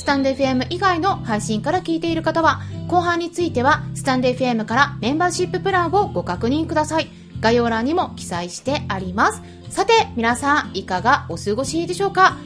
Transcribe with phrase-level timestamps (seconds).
[0.00, 7.10] スタンド FM 以外の配信から聞いている方は、後半については、スタンド FM からメンバーシッププランをご確認ください。
[7.40, 9.42] 概要欄にも記載してあります。
[9.68, 12.38] さて、皆さん、いかがお過ごしでしょうか？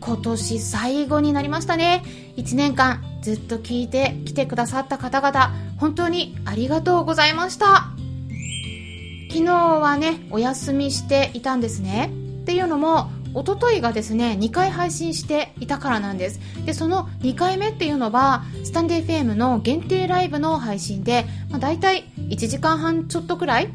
[0.00, 2.02] 今年最後になりましたね。
[2.38, 7.90] 1年間ずっと聞いてきてくださった方々、本当にありがとうございました。
[9.30, 12.10] 昨日はね、お休みしていたんですね。
[12.40, 16.40] っていうのも、一昨日がですね2回配信していたからなんです。
[16.64, 23.68] でその2回目っていうのはスタンデー FM の限定ライブの配信で、まあ、大体1時間半ちょっとくらい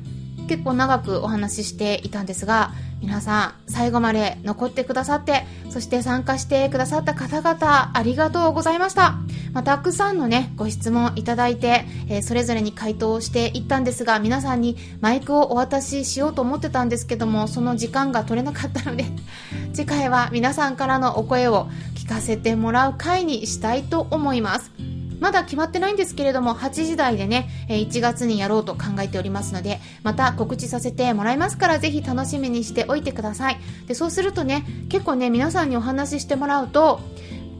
[0.48, 9.12] 結構長くお話ししていたんですが皆さん最後まで残ってくださってそして参加してくださった方々ありがとうございました、
[9.54, 19.06] まあ、たくさんのねご質問いただいて、えー、それぞれに回答していったんですが皆さんにマイクをお渡ししようと思ってたんですけどもその時間が取れなかったので
[19.74, 24.77] 次回は皆さんからのお声を聞かせてもらう回にしたいと思います。
[25.20, 33.60] まだ決まってないんですけれども、8時台でね、1月にやろうと考えておりますので、また告知させてもらいますから、ぜひ楽しみにしておいてください。
[33.88, 37.00] で、そうするとね、結構ね、皆さんにお話ししてもらうと、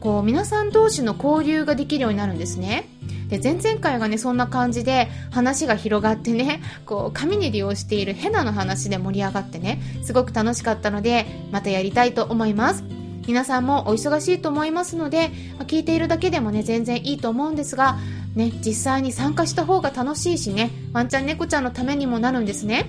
[0.00, 2.88] こう、皆さん同士の交流ができるようになるんですね。
[3.28, 12.97] で、前々回がね、そんな感じで話が広がってね、こう、紙に利用しているヘナの話で盛り上がってね、すごく楽しかったので、またやりたいと思います。
[13.28, 17.98] 皆さんもお忙しいと思いますので、ま聞いているだけでもね、全然いいと思うんですが、
[18.34, 22.86] ね、実際に参加した方が楽しいしね、ワンちゃん猫ちゃんのためにもなるんですね。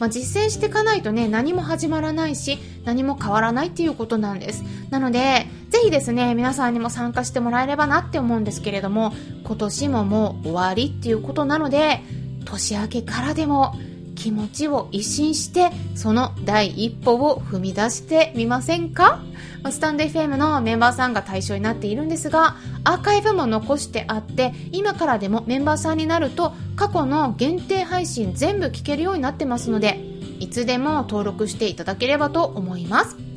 [0.00, 4.64] まあ、実践していかないとね、何も始まらないし、何も変わらないっていうことなんです。
[4.90, 9.12] なので、ぜひですね、皆さんにも参加してもらえればなって思うんですけれども、
[9.44, 12.00] 今年ももう終わりっていうことなので、
[12.44, 13.76] 年明けからでも
[14.18, 19.22] 気持ちを一新してその第一歩を踏み出してみませんか？
[19.70, 30.00] スタンド FM のメンバーさんが対象になっているんですがアーカイブも残してあって今からでもメンバーさんになると過去の限定配信全部聞けるようになってますので
[30.40, 33.27] いつでも登録していただければと思います。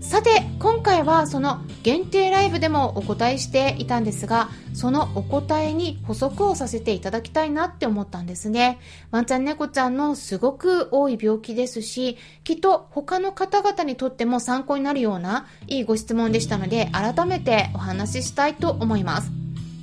[0.00, 8.78] さて今回はその限定ライブでもお答えしていたんですがそのお答えに補足をさせていただきたいなって思ったんですね。
[9.10, 19.32] ワンちゃん猫ちゃんのすごく多い病気ですしきっと他の方々にとっても参考になるようないいご質問でしたので改めてお話ししたいと思います。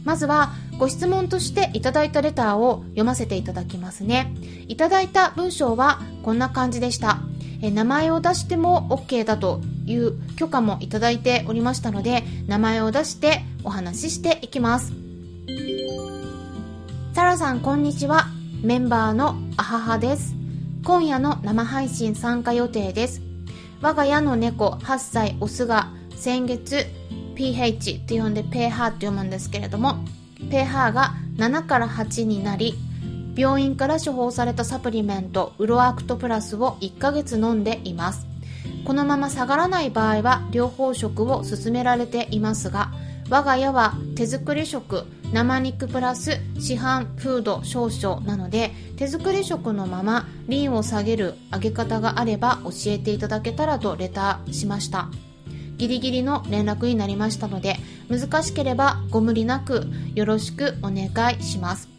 [0.06, 4.34] まずはご質問としていただいたレターを読ませていただきますね。
[4.68, 7.20] いただいた文章はこんな感じでした。
[7.62, 14.94] え名前を出しても OK だという許可もいただいておりましたので名前を出してお話ししていきます。
[17.14, 18.28] サラさんこんにちは。
[18.62, 20.36] メンバーのあははです。
[20.84, 23.22] 今夜の生配信参加予定です。
[23.82, 26.86] 我が家の猫8歳オスが先月
[27.36, 30.04] pH って呼んで pH って読むんですけれども
[30.50, 32.74] pH が7から8になり
[33.36, 38.26] 病院から処方されたサプリメントウロアクトプラスを1ヶ月飲んでいます。
[38.86, 42.92] このまま下がらない場合は療法食を勧められていますが
[43.30, 55.10] 我が家は手作り食生肉プラス市販フード少々なので手作り食のままリンを下げる揚げ方があれば教えていただけたらとレターしました。
[55.78, 57.76] ギリギリの連絡になりましたので
[58.10, 61.95] 難しければご無理なくよろしくお願いします。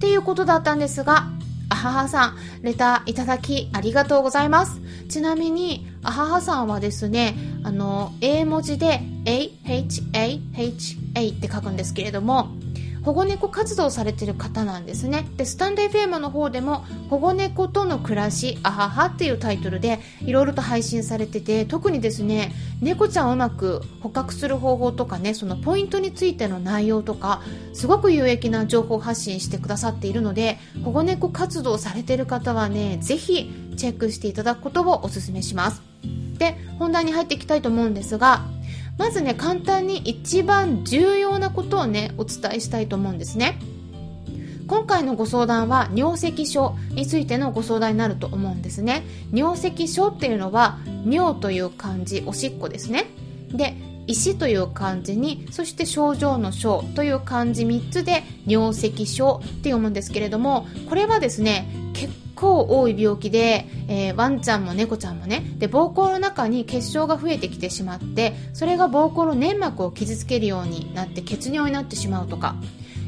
[0.00, 1.26] っていうことだったんですが、
[1.68, 4.80] あははさん、レターいただきありがとうございます。
[5.10, 10.40] ちなみに、あははさんはですね、あの、A 文字で AHAHA
[11.36, 12.48] って書くんですけれども、
[13.04, 15.26] 保護猫活動されてる方なんですね。
[15.36, 27.42] で、スタンド FM の方でも、保護猫との暮らし、あははっていうタイトルで、いろいろと配信されてて、特にですね、猫ちゃんをうまく捕獲する方法とかね、そのポイントについての内容とか、
[27.72, 35.82] すごく有益な情報発信してくださっているので、保護猫活動されてる方はね、ぜひチェックしていただくことをお勧めします。
[36.38, 38.42] で、本題に入っていきたいと思うんですが、
[39.00, 43.58] まずね簡単に一番重要なことをねお伝えしたいと思うんですね。
[44.66, 49.02] 今回のご相談は尿石症についてのご相談になると思うんですね。
[49.32, 53.06] 尿石症っていうのは尿という漢字おしっこですね。
[53.50, 53.74] で
[54.06, 72.56] 石という漢字に、そして症状の症という漢字3つで尿石症って読むんですけれども、これはですね、結構多い病気で、えー、ワンちゃんも猫ちゃんもね、で、膀胱の中に結晶が増えてきてしまって、それが膀胱の粘膜を傷つけるようになって血尿になってしまうとか、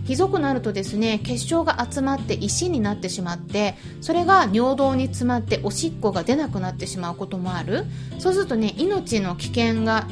[0.04, 7.84] ひどくなるとですね結晶が集まって石になってしまってそれが尿道に詰まっておしっこが出なくなってしまうこともある。
[8.18, 10.08] そうするとね命の危険が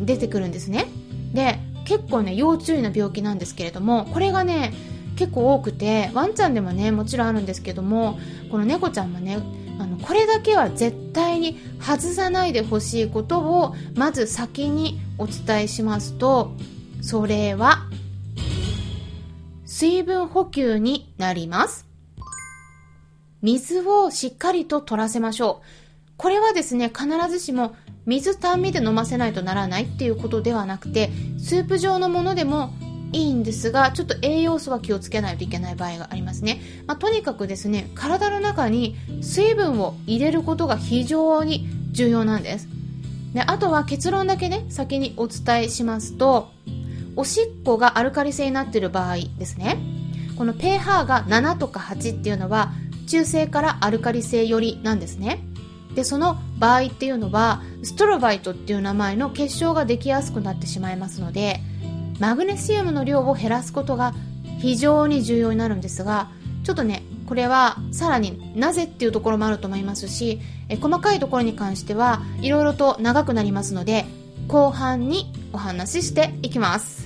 [0.00, 0.86] 出てくるんですね。
[1.32, 4.72] で結構ね要注意な病気なんですけれどもこれがね
[5.18, 8.18] 結構多くてワンちゃんでもねもちろんあるんですけども
[8.50, 9.38] この猫ちゃんもね
[9.78, 16.52] あのこれだけは絶対に外さないでほしいことをまず先にお伝えしますと
[17.02, 17.88] それは
[19.64, 21.86] 水分補給になります。
[23.42, 26.10] 水をしっかりと取らせましょう。
[26.16, 27.76] これはですね、必ずしも
[28.06, 32.72] 水単味で飲ませないとならないっていうことではなくて、スープ状のものでも
[33.12, 36.60] いいんですが、ちょっと栄養素は気をつけないといけない場合がありますね。
[36.86, 42.68] まあ、とにかくですね、体の中に水分を入れることが非常に重要なんです。
[43.34, 46.50] であとは結論だけね、先にお伝えしますと、
[47.16, 49.78] おしっこがアルカリ性になっている場合ですね。
[50.36, 52.72] この pH が7とか8っていうのは
[53.08, 55.40] 中性からアルカリ性寄りなんですね。
[55.94, 61.60] で、その場合っていうのはストロバイトっていう名前の結晶ができやすくなってしまいますので、
[62.18, 64.14] マグネシウムの量を減らすことが
[64.60, 66.30] 非常に重要になるんですが、
[66.64, 74.06] ちょっとね、これはさらになぜっていうところもあると思いますし、え細かいところに関してはいろいろと長くなりますので、
[74.48, 76.97] 後半にお話ししていきます。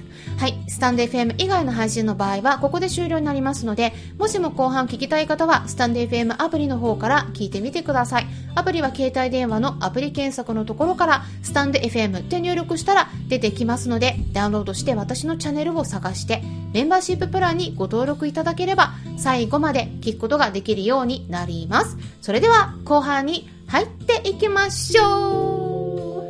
[0.43, 0.59] はい。
[0.67, 8.27] スタンド FM 以外の配信の場合は、ここで終了になりますので、もしも後半聞きたい方は、スタンド FM アプリの方から聞いてみてください。
[8.57, 16.43] アプリは携帯電話のアプリ検索のところから、スタンド FM って入力したら出てきますので、ダウンロードして私のチャンネルを探して、
[16.73, 21.97] メンバーシッププランにご登録いただければ、最後まで聞くことができるようになります。
[22.21, 26.25] それでは、後半に入っていきましょ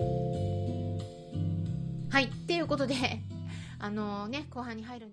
[2.10, 2.28] うはい。
[2.46, 2.94] ということで、
[3.84, 5.10] あのね、後半に入るんです